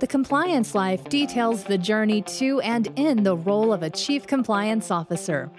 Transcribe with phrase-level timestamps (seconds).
[0.00, 4.90] The Compliance Life details the journey to and in the role of a Chief Compliance
[4.90, 5.50] Officer.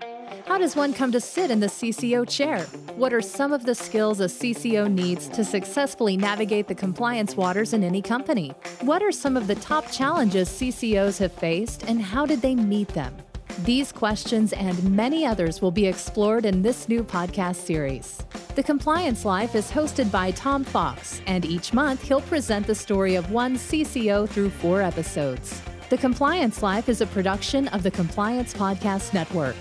[0.47, 2.63] How does one come to sit in the CCO chair?
[2.95, 7.73] What are some of the skills a CCO needs to successfully navigate the compliance waters
[7.73, 8.49] in any company?
[8.79, 12.87] What are some of the top challenges CCOs have faced and how did they meet
[12.87, 13.15] them?
[13.59, 18.25] These questions and many others will be explored in this new podcast series.
[18.53, 23.15] The Compliance Life is hosted by Tom Fox, and each month he'll present the story
[23.15, 25.61] of one CCO through four episodes.
[25.89, 29.55] The Compliance Life is a production of the Compliance Podcast Network.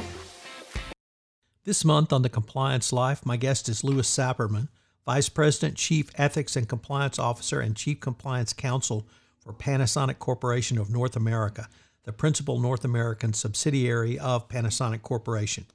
[1.63, 4.69] This month on the Compliance Life, my guest is Louis Sapirman,
[5.07, 9.07] Vice President, Chief Ethics and Compliance Officer, and Chief Compliance Counsel
[9.39, 11.69] for Panasonic Corporation of North America,
[12.03, 15.67] the principal North American subsidiary of Panasonic Corporation.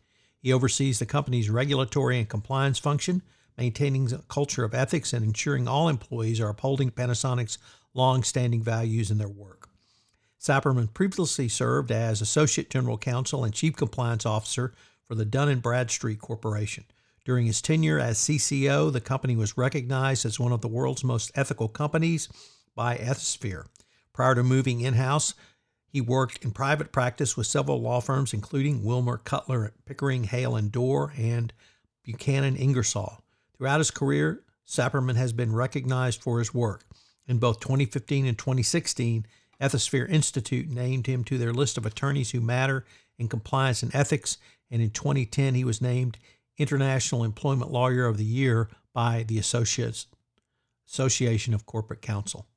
[0.45, 3.23] He oversees the company's regulatory and compliance function,
[3.57, 7.57] maintaining a culture of ethics and ensuring all employees are upholding Panasonic's
[7.95, 9.69] long standing values in their work.
[10.37, 14.71] Sapirman previously served as Associate General Counsel and Chief Compliance Officer
[15.07, 16.83] for the Dun & Bradstreet Corporation.
[17.25, 21.31] During his tenure as CCO, the company was recognized as one of the world's most
[21.33, 22.29] ethical companies
[22.75, 23.65] by Ethisphere.
[24.13, 25.33] Prior to moving in-house,
[25.95, 30.69] he worked in private practice with several law firms, including Wilmer, Cutler, Pickering, Hale and
[30.69, 31.53] Dorr, and
[32.03, 33.23] Buchanan Ingersoll.
[33.55, 36.83] Throughout his career, Sapirman has been recognized for his work.
[37.29, 39.25] In both 2015 and 2016,
[39.61, 42.85] Ethisphere Institute named him to their list of attorneys who matter
[43.17, 44.37] in compliance and ethics,
[44.69, 46.17] and in 2010 he was named
[46.57, 50.07] International Employment Lawyer of the Year by the Associates
[50.89, 52.47] Association of Corporate Counsel.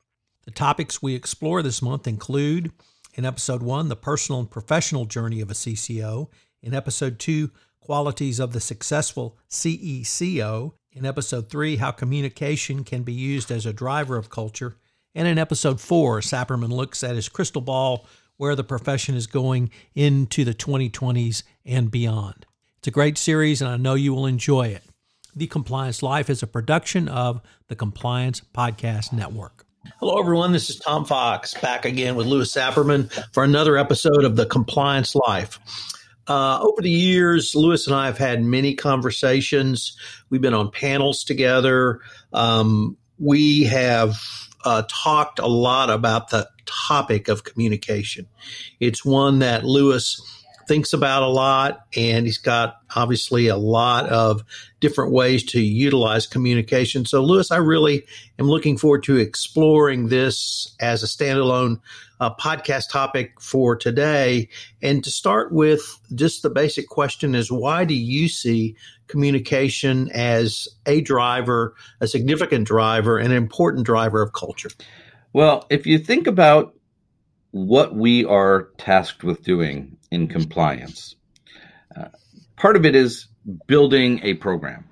[0.44, 2.72] The topics we explore this month include
[3.14, 6.28] in episode one, the personal and professional journey of a CCO.
[6.62, 10.72] In episode two, qualities of the successful CECO.
[10.92, 14.76] In episode three, how communication can be used as a driver of culture.
[15.14, 19.70] And in episode four, Sapirman looks at his crystal ball where the profession is going
[19.94, 22.46] into the 2020s and beyond.
[22.78, 24.84] It's a great series, and I know you will enjoy it.
[25.34, 29.67] The Compliance Life is a production of the Compliance Podcast Network.
[29.84, 30.52] Hello, everyone.
[30.52, 35.14] This is Tom Fox back again with Louis Sapirman for another episode of The Compliance
[35.14, 35.60] Life.
[36.26, 39.96] Uh, over the years, Louis and I have had many conversations.
[40.30, 42.00] We've been on panels together.
[42.32, 44.16] Um, we have
[44.64, 48.26] uh, talked a lot about the topic of communication.
[48.80, 50.20] It's one that Louis
[50.68, 54.44] thinks about a lot, and he's got obviously a lot of
[54.80, 57.04] different ways to utilize communication.
[57.04, 58.04] So, Louis, I really
[58.38, 61.80] am looking forward to exploring this as a standalone
[62.20, 64.48] uh, podcast topic for today.
[64.82, 68.76] And to start with, just the basic question is why do you see
[69.06, 74.70] communication as a driver, a significant driver, an important driver of culture?
[75.32, 76.74] Well, if you think about
[77.50, 81.16] what we are tasked with doing in compliance.
[81.96, 82.08] Uh,
[82.56, 83.28] part of it is
[83.66, 84.84] building a program.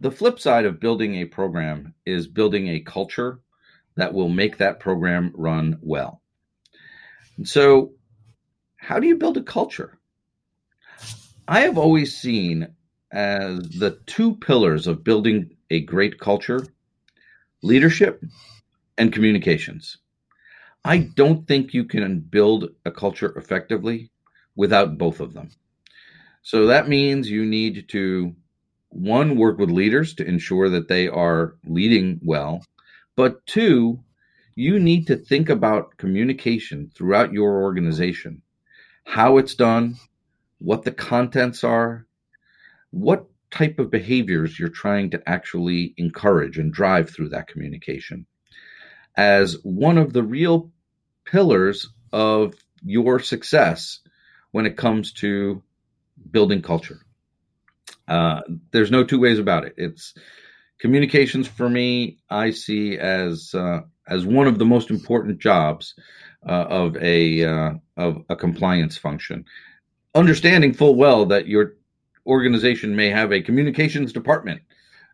[0.00, 3.40] The flip side of building a program is building a culture
[3.96, 6.20] that will make that program run well.
[7.36, 7.92] And so,
[8.76, 9.98] how do you build a culture?
[11.48, 12.68] I have always seen
[13.10, 16.66] as the two pillars of building a great culture
[17.62, 18.22] leadership
[18.98, 19.98] and communications.
[20.86, 24.12] I don't think you can build a culture effectively
[24.54, 25.50] without both of them.
[26.42, 28.36] So that means you need to,
[28.90, 32.64] one, work with leaders to ensure that they are leading well,
[33.16, 33.98] but two,
[34.54, 38.42] you need to think about communication throughout your organization,
[39.04, 39.96] how it's done,
[40.58, 42.06] what the contents are,
[42.92, 48.24] what type of behaviors you're trying to actually encourage and drive through that communication
[49.16, 50.70] as one of the real
[51.26, 54.00] pillars of your success
[54.52, 55.62] when it comes to
[56.30, 57.00] building culture.
[58.08, 59.74] Uh, there's no two ways about it.
[59.76, 60.14] It's
[60.78, 62.18] communications for me.
[62.30, 65.94] I see as uh, as one of the most important jobs
[66.48, 69.44] uh, of a uh, of a compliance function.
[70.14, 71.74] Understanding full well that your
[72.26, 74.62] organization may have a communications department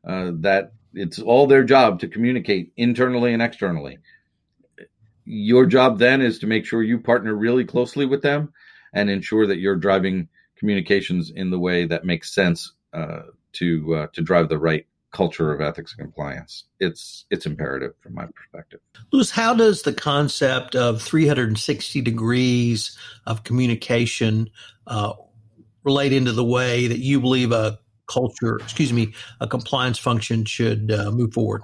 [0.07, 3.99] uh, that it's all their job to communicate internally and externally
[5.25, 8.53] your job then is to make sure you partner really closely with them
[8.93, 13.23] and ensure that you're driving communications in the way that makes sense uh,
[13.53, 16.65] to uh, to drive the right culture of ethics and compliance.
[16.81, 18.81] It's it's imperative from my perspective.
[19.13, 22.97] Louis, how does the concept of 360 degrees
[23.27, 24.51] of communication
[24.87, 25.13] uh,
[25.85, 30.91] relate into the way that you believe a culture, excuse me, a compliance function should
[30.91, 31.63] uh, move forward?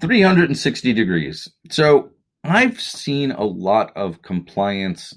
[0.00, 1.48] 360 degrees.
[1.70, 2.10] So
[2.44, 5.14] I've seen a lot of compliance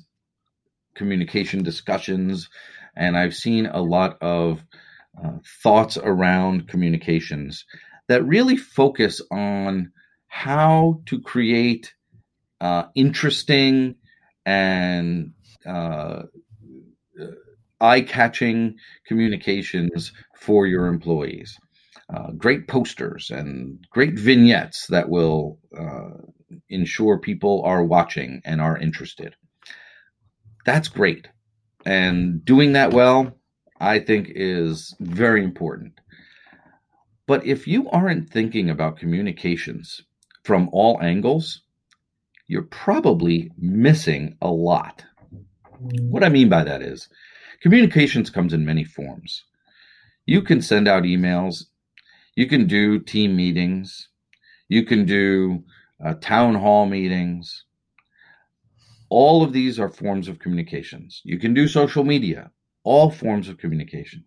[0.95, 2.49] communication discussions,
[2.95, 4.63] and I've seen a lot of
[5.23, 7.65] uh, thoughts around communications
[8.07, 9.91] that really focus on
[10.27, 11.93] how to create
[12.61, 13.95] uh, interesting
[14.45, 15.33] and
[15.65, 16.23] uh,
[17.79, 18.75] eye catching
[19.05, 21.57] communications for your employees.
[22.13, 26.09] Uh, great posters and great vignettes that will uh,
[26.69, 29.35] ensure people are watching and are interested.
[30.65, 31.27] That's great.
[31.85, 33.37] And doing that well,
[33.79, 35.99] I think, is very important.
[37.27, 40.01] But if you aren't thinking about communications
[40.43, 41.61] from all angles,
[42.47, 45.03] you're probably missing a lot.
[45.79, 47.09] What I mean by that is
[47.61, 49.43] communications comes in many forms.
[50.25, 51.65] You can send out emails,
[52.35, 54.09] you can do team meetings,
[54.69, 55.63] you can do
[56.03, 57.65] uh, town hall meetings.
[59.09, 61.21] All of these are forms of communications.
[61.23, 62.51] You can do social media,
[62.83, 64.25] all forms of communication.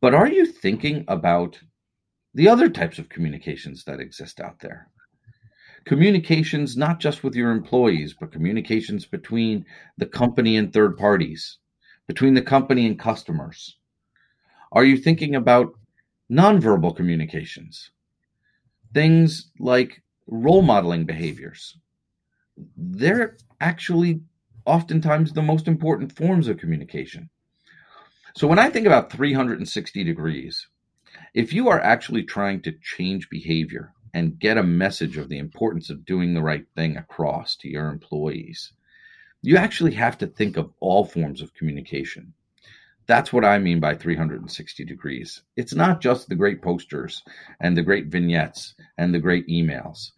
[0.00, 1.58] But are you thinking about
[2.34, 4.88] the other types of communications that exist out there?
[5.84, 9.66] Communications not just with your employees, but communications between
[9.98, 11.58] the company and third parties,
[12.08, 13.76] between the company and customers.
[14.72, 15.74] Are you thinking about
[16.30, 17.90] nonverbal communications?
[18.94, 21.76] Things like role modeling behaviors.
[22.76, 24.20] They're actually
[24.64, 27.28] oftentimes the most important forms of communication.
[28.36, 30.66] So when I think about 360 degrees,
[31.34, 35.90] if you are actually trying to change behavior and get a message of the importance
[35.90, 38.72] of doing the right thing across to your employees,
[39.42, 42.32] you actually have to think of all forms of communication.
[43.06, 45.42] That's what I mean by 360 degrees.
[45.56, 47.22] It's not just the great posters
[47.60, 50.12] and the great vignettes and the great emails.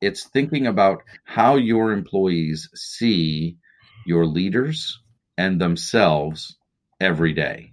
[0.00, 3.56] It's thinking about how your employees see
[4.06, 5.00] your leaders
[5.36, 6.56] and themselves
[7.00, 7.72] every day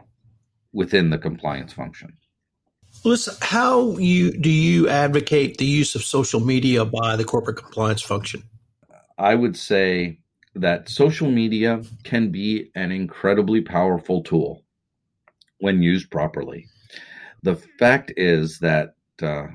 [0.74, 2.18] within the compliance function.
[3.04, 8.02] Listen, how you do you advocate the use of social media by the corporate compliance
[8.02, 8.44] function?
[9.18, 10.20] I would say
[10.56, 14.64] that social media can be an incredibly powerful tool
[15.60, 16.68] when used properly.
[17.44, 19.48] The fact is that uh,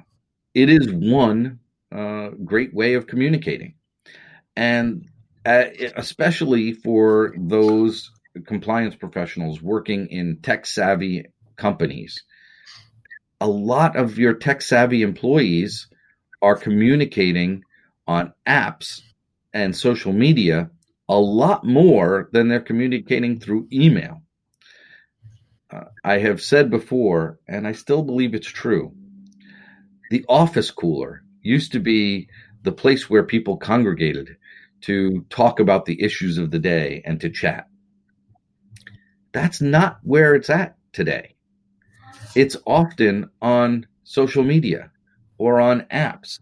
[0.54, 1.58] it is one
[1.92, 3.74] uh, great way of communicating,
[4.56, 5.06] and
[5.44, 5.64] uh,
[5.96, 8.10] especially for those
[8.46, 11.26] compliance professionals working in tech savvy
[11.56, 12.24] companies.
[13.40, 15.88] A lot of your tech savvy employees
[16.42, 17.62] are communicating
[18.06, 19.00] on apps
[19.52, 20.70] and social media
[21.08, 24.22] a lot more than they're communicating through email.
[25.72, 28.94] Uh, I have said before, and I still believe it's true
[30.10, 32.28] the office cooler used to be
[32.62, 34.36] the place where people congregated
[34.82, 37.68] to talk about the issues of the day and to chat.
[39.32, 41.34] That's not where it's at today.
[42.34, 44.90] It's often on social media
[45.38, 46.40] or on apps.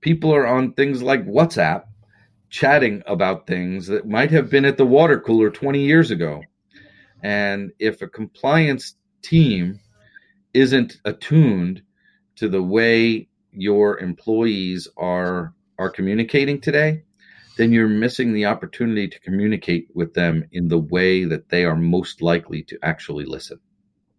[0.00, 1.84] People are on things like WhatsApp
[2.48, 6.42] chatting about things that might have been at the water cooler 20 years ago.
[7.22, 9.78] And if a compliance team
[10.52, 11.82] isn't attuned
[12.36, 17.02] to the way your employees are are communicating today,
[17.56, 21.76] then you're missing the opportunity to communicate with them in the way that they are
[21.76, 23.58] most likely to actually listen.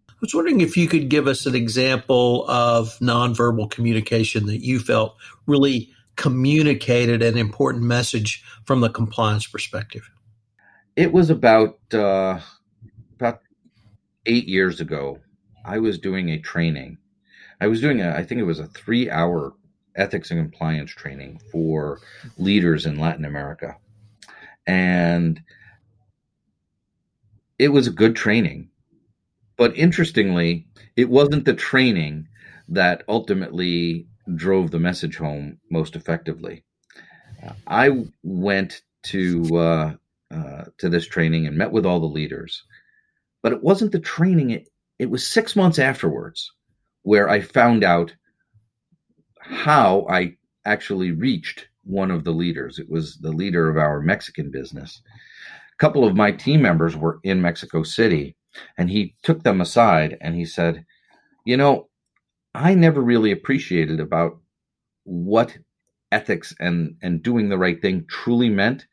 [0.10, 4.80] I was wondering if you could give us an example of nonverbal communication that you
[4.80, 10.10] felt really communicated an important message from the compliance perspective?
[10.96, 12.40] It was about uh,
[13.16, 13.42] about
[14.26, 15.20] eight years ago.
[15.66, 16.98] I was doing a training.
[17.62, 19.54] I was doing a, I think it was a three hour
[19.96, 22.00] ethics and compliance training for
[22.38, 23.78] leaders in Latin America.
[24.66, 25.42] And
[27.60, 28.70] it was a good training.
[29.58, 32.28] But interestingly, it wasn't the training
[32.70, 36.64] that ultimately drove the message home most effectively.
[37.68, 39.94] I went to uh,
[40.32, 42.64] uh, to this training and met with all the leaders,
[43.44, 44.52] but it wasn't the training.
[44.52, 46.52] It it was six months afterwards
[47.04, 48.16] where I found out
[49.40, 52.80] how I actually reached one of the leaders.
[52.80, 55.02] It was the leader of our Mexican business.
[55.74, 58.36] A couple of my team members were in Mexico City,
[58.78, 60.86] and he took them aside and he said,
[61.46, 61.90] "You know,
[62.54, 64.40] I never really appreciated about
[65.04, 65.58] what
[66.12, 68.86] ethics and and doing the right thing truly meant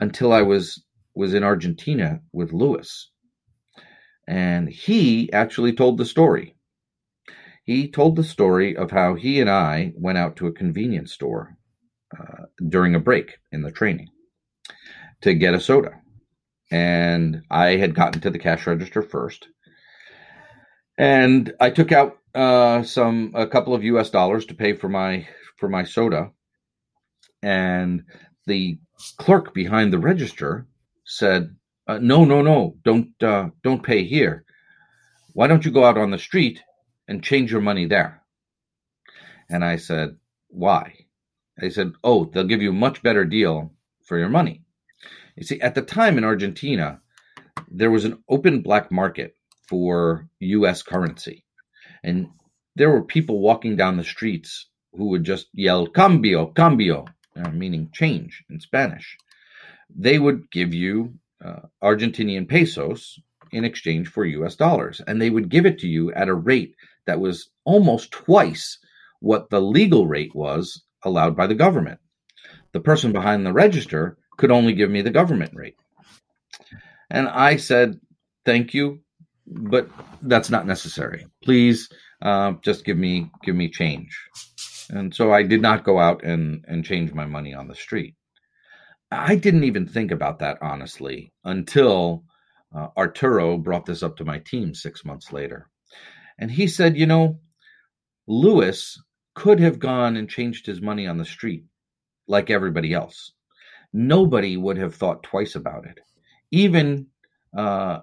[0.00, 0.82] until I was
[1.14, 3.10] was in Argentina with Louis.
[4.26, 6.56] And he actually told the story.
[7.64, 11.56] He told the story of how he and I went out to a convenience store
[12.18, 14.08] uh, during a break in the training
[15.22, 16.00] to get a soda.
[16.70, 19.46] And I had gotten to the cash register first.
[20.98, 25.26] And I took out uh, some a couple of US dollars to pay for my
[25.58, 26.30] for my soda.
[27.42, 28.04] And
[28.46, 28.78] the
[29.18, 30.66] clerk behind the register
[31.04, 31.54] said,
[31.86, 32.76] uh, "No, no, no!
[32.84, 34.44] Don't uh, don't pay here.
[35.34, 36.60] Why don't you go out on the street
[37.12, 38.22] and change your money there?"
[39.50, 40.16] And I said,
[40.48, 41.06] "Why?"
[41.58, 43.74] They said, "Oh, they'll give you a much better deal
[44.06, 44.64] for your money."
[45.36, 47.02] You see, at the time in Argentina,
[47.68, 49.34] there was an open black market
[49.68, 50.82] for U.S.
[50.82, 51.44] currency,
[52.02, 52.30] and
[52.76, 57.04] there were people walking down the streets who would just yell "cambio, cambio,"
[57.36, 59.18] uh, meaning change in Spanish.
[59.94, 63.18] They would give you uh, Argentinian pesos
[63.52, 65.00] in exchange for US dollars.
[65.06, 66.74] And they would give it to you at a rate
[67.06, 68.78] that was almost twice
[69.20, 72.00] what the legal rate was allowed by the government.
[72.72, 75.76] The person behind the register could only give me the government rate.
[77.10, 78.00] And I said,
[78.44, 79.02] thank you,
[79.46, 79.88] but
[80.22, 81.26] that's not necessary.
[81.42, 81.88] Please
[82.22, 84.18] uh, just give me give me change.
[84.90, 88.14] And so I did not go out and, and change my money on the street.
[89.10, 92.24] I didn't even think about that honestly until
[92.74, 95.68] uh, Arturo brought this up to my team six months later.
[96.38, 97.40] And he said, you know,
[98.26, 99.00] Louis
[99.34, 101.64] could have gone and changed his money on the street
[102.26, 103.32] like everybody else.
[103.92, 106.00] Nobody would have thought twice about it.
[106.50, 107.08] Even
[107.56, 108.00] uh,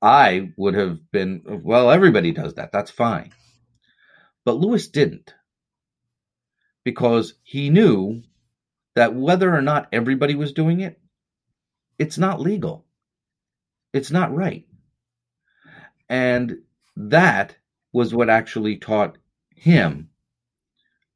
[0.00, 2.72] I would have been, well, everybody does that.
[2.72, 3.32] That's fine.
[4.44, 5.34] But Louis didn't
[6.84, 8.22] because he knew
[8.94, 11.00] that whether or not everybody was doing it,
[11.98, 12.86] it's not legal.
[13.92, 14.66] It's not right.
[16.08, 16.58] And
[16.96, 17.56] that
[17.96, 19.16] was what actually taught
[19.54, 20.08] him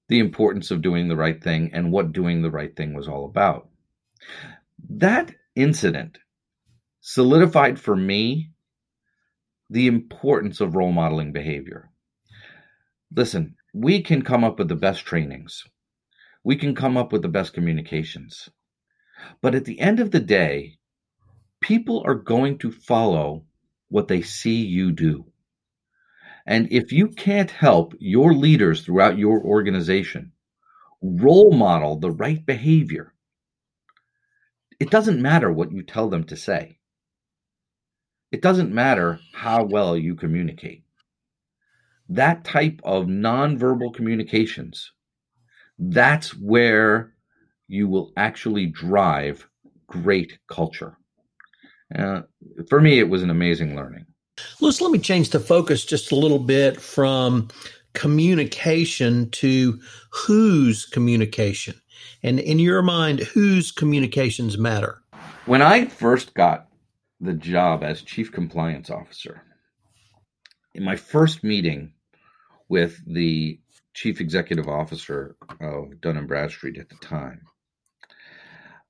[0.08, 3.26] the importance of doing the right thing and what doing the right thing was all
[3.26, 3.68] about.
[4.88, 6.18] That incident
[7.00, 8.50] solidified for me
[9.68, 11.90] the importance of role modeling behavior.
[13.14, 15.64] Listen, we can come up with the best trainings
[16.42, 18.48] we can come up with the best communications.
[19.42, 20.78] But at the end of the day,
[21.60, 23.44] people are going to follow
[23.88, 25.29] what they see you do.
[26.50, 30.32] And if you can't help your leaders throughout your organization
[31.00, 33.14] role model the right behavior,
[34.80, 36.80] it doesn't matter what you tell them to say.
[38.32, 40.82] It doesn't matter how well you communicate.
[42.08, 44.90] That type of nonverbal communications
[45.78, 47.14] that's where
[47.68, 49.48] you will actually drive
[49.86, 50.98] great culture.
[51.94, 52.22] Uh,
[52.68, 54.06] for me, it was an amazing learning.
[54.60, 57.48] Louis, let me change the focus just a little bit from
[57.92, 59.80] communication to
[60.10, 61.80] whose communication.
[62.22, 65.02] And in your mind, whose communications matter?
[65.46, 66.68] When I first got
[67.20, 69.42] the job as chief compliance officer,
[70.74, 71.92] in my first meeting
[72.68, 73.60] with the
[73.94, 77.42] chief executive officer of Dun and Bradstreet at the time.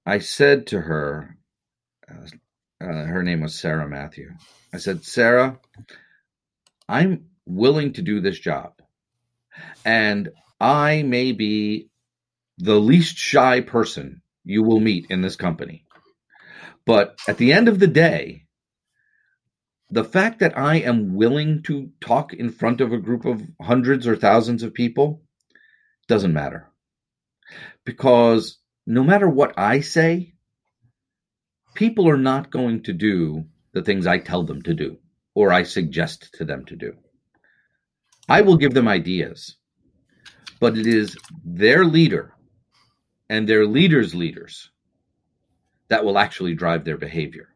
[0.04, 1.36] I said to her,
[2.10, 2.26] uh,
[2.80, 4.30] uh, her name was Sara Mathew.
[4.72, 5.58] I said, Sara,
[6.88, 8.72] I'm willing to do this job,
[9.84, 11.90] and I may be
[12.58, 15.84] the least shy person you will meet in this company.
[16.86, 18.46] But at the end of the day,
[19.90, 24.06] the fact that I am willing to talk in front of a group of hundreds
[24.06, 25.22] or thousands of people
[26.08, 26.70] doesn't matter.
[27.84, 30.34] Because no matter what I say,
[31.74, 34.98] people are not going to do the things I tell them to do
[35.34, 36.96] or I suggest to them to do.
[38.28, 39.56] I will give them ideas,
[40.58, 42.34] but it is their leader
[43.28, 44.70] and their leaders' leaders
[45.88, 47.48] that will actually drive their behavior.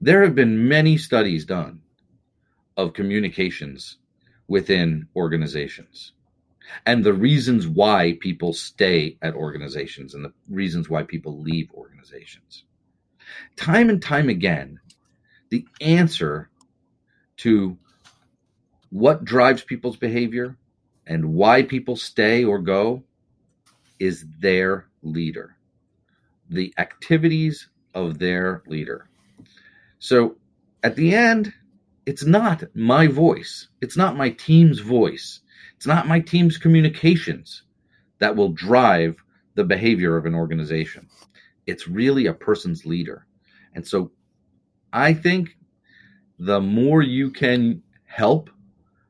[0.00, 1.80] There have been many studies done
[2.76, 3.98] of communications
[4.46, 6.12] within organizations
[6.86, 12.64] and the reasons why people stay at organizations and the reasons why people leave organizations.
[13.56, 14.80] Time and time again,
[15.50, 16.50] the answer
[17.38, 17.76] to
[18.90, 20.56] what drives people's behavior
[21.06, 23.02] and why people stay or go
[23.98, 25.56] is their leader,
[26.50, 29.08] the activities of their leader.
[29.98, 30.36] So
[30.82, 31.52] at the end,
[32.06, 33.68] it's not my voice.
[33.80, 35.40] It's not my team's voice.
[35.76, 37.62] It's not my team's communications
[38.18, 39.16] that will drive
[39.54, 41.08] the behavior of an organization.
[41.68, 43.26] It's really a person's leader.
[43.74, 44.10] And so
[44.92, 45.56] I think
[46.38, 48.48] the more you can help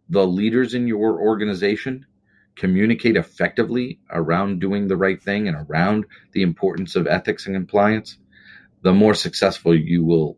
[0.08, 2.04] the leaders in your organization
[2.56, 8.18] communicate effectively around doing the right thing and around the importance of ethics and compliance,
[8.82, 10.36] the more successful you will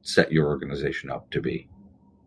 [0.00, 1.68] set your organization up to be.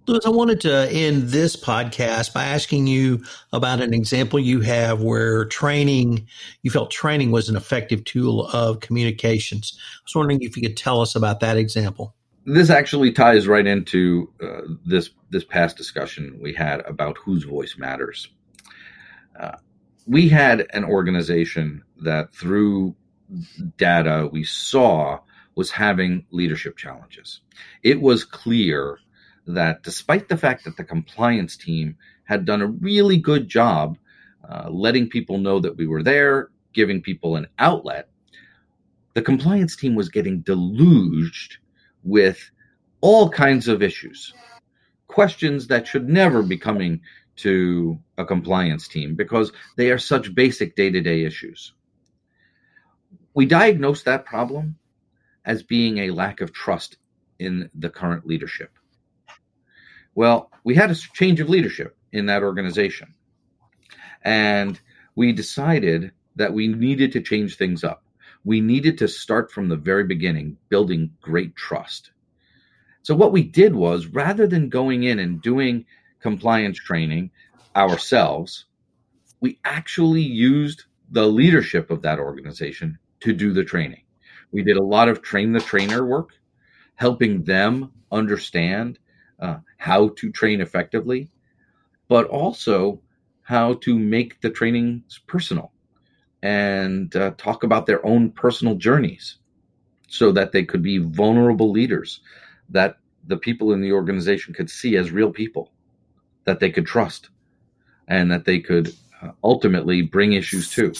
[0.09, 3.23] Louis, I wanted to end this podcast by asking you
[3.53, 6.27] about an example you have where training,
[6.63, 9.77] you felt training was an effective tool of communications.
[9.77, 12.15] I was wondering if you could tell us about that example.
[12.43, 17.77] This actually ties right into uh, this this past discussion we had about whose voice
[17.77, 18.29] matters.
[19.39, 19.57] Uh,
[20.07, 22.95] we had an organization that through
[23.77, 25.19] data we saw
[25.53, 27.41] was having leadership challenges.
[27.83, 28.97] It was clear
[29.53, 33.97] that despite the fact that the compliance team had done a really good job
[34.47, 38.09] uh, letting people know that we were there, giving people an outlet,
[39.13, 41.57] the compliance team was getting deluged
[42.03, 42.49] with
[43.01, 44.33] all kinds of issues,
[45.07, 47.01] questions that should never be coming
[47.35, 51.73] to a compliance team because they are such basic day to day issues.
[53.33, 54.77] We diagnosed that problem
[55.45, 56.97] as being a lack of trust
[57.39, 58.78] in the current leadership.
[60.19, 63.13] Well, we had a change of leadership in that organization.
[64.21, 64.77] And
[65.15, 68.03] we decided that we needed to change things up.
[68.43, 72.11] We needed to start from the very beginning, building great trust.
[73.01, 75.85] So, what we did was rather than going in and doing
[76.19, 77.31] compliance training
[77.73, 78.65] ourselves,
[79.39, 84.03] we actually used the leadership of that organization to do the training.
[84.51, 86.31] We did a lot of train the trainer work,
[86.95, 88.99] helping them understand
[89.39, 91.29] uh, how to train effectively,
[92.07, 93.01] but also
[93.41, 95.71] how to make the trainings personal
[96.41, 99.37] and uh, talk about their own personal journeys
[100.07, 102.21] so that they could be vulnerable leaders
[102.69, 105.71] that the people in the organization could see as real people
[106.45, 107.29] that they could trust
[108.07, 110.93] and that they could uh, ultimately bring issues to.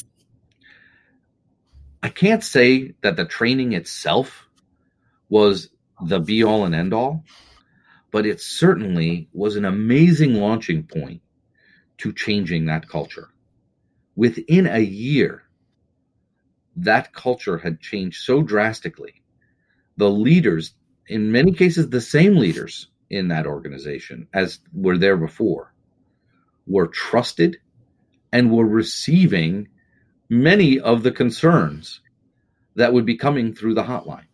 [2.01, 4.48] I can't say that the training itself
[5.27, 5.70] was
[6.05, 7.24] the be all and end all,
[8.11, 11.22] but it certainly was an amazing launching point
[11.98, 13.29] to changing that culture.
[14.15, 15.43] Within a year,
[16.75, 19.22] that culture had changed so drastically.
[19.98, 20.74] The leaders,
[21.07, 25.74] in many cases, the same leaders in that organization as were there before,
[26.67, 27.57] were trusted
[28.31, 29.67] and were receiving
[30.29, 32.01] many of the concerns
[32.75, 34.28] that would be coming through the hotline.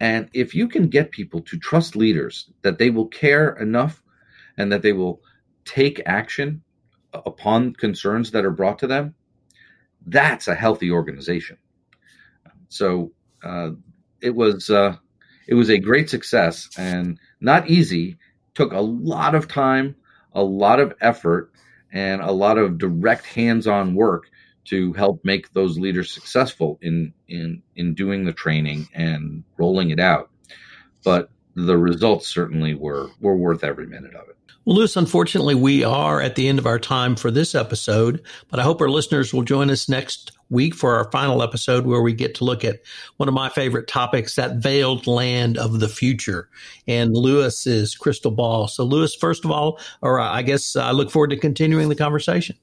[0.00, 4.02] And if you can get people to trust leaders that they will care enough
[4.58, 5.22] and that they will
[5.64, 6.62] take action
[7.12, 9.14] upon concerns that are brought to them,
[10.06, 11.56] that's a healthy organization.
[12.68, 13.70] So uh,
[14.20, 14.96] it was uh,
[15.46, 18.18] it was a great success and not easy.
[18.54, 19.96] Took a lot of time,
[20.32, 21.52] a lot of effort,
[21.92, 24.28] and a lot of direct hands-on work
[24.66, 30.00] to help make those leaders successful in in in doing the training and rolling it
[30.00, 30.30] out.
[31.04, 34.36] But the results certainly were were worth every minute of it.
[34.66, 38.58] Well, Louis, unfortunately, we are at the end of our time for this episode, but
[38.58, 42.12] I hope our listeners will join us next week for our final episode where we
[42.12, 42.80] get to look at
[43.16, 46.48] one of my favorite topics, that veiled land of the future
[46.88, 48.66] and Louis's crystal ball.
[48.66, 52.56] So, Louis, first of all, or I guess I look forward to continuing the conversation.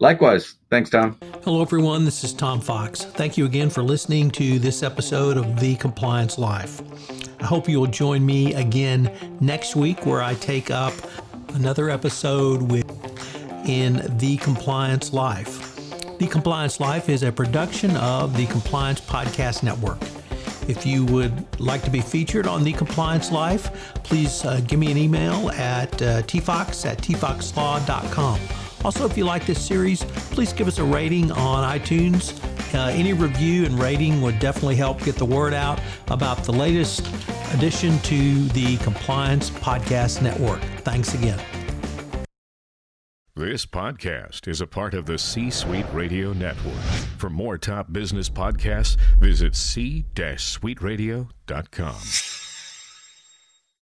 [0.00, 0.54] Likewise.
[0.70, 1.18] Thanks, Tom.
[1.44, 2.04] Hello, everyone.
[2.04, 3.04] This is Tom Fox.
[3.04, 6.82] Thank you again for listening to this episode of The Compliance Life.
[7.40, 10.94] I hope you'll join me again next week where I take up
[11.54, 12.90] another episode with
[13.68, 15.74] in The Compliance Life.
[16.18, 19.98] The Compliance Life is a production of the Compliance Podcast Network.
[20.68, 23.70] If you would like to be featured on The Compliance Life,
[24.04, 28.63] please uh, give me an email at uh, tfox at tfoxlaw.com.
[28.84, 32.38] Also, if you like this series, please give us a rating on iTunes.
[32.74, 37.08] Uh, any review and rating would definitely help get the word out about the latest
[37.54, 40.60] addition to the Compliance Podcast Network.
[40.82, 41.40] Thanks again.
[43.36, 46.80] This podcast is a part of the C Suite Radio Network.
[47.18, 52.43] For more top business podcasts, visit c-suiteradio.com.